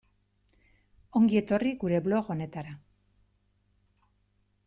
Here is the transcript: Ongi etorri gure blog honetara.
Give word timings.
Ongi 1.19 1.37
etorri 1.41 1.73
gure 1.83 2.01
blog 2.07 2.33
honetara. 2.35 2.73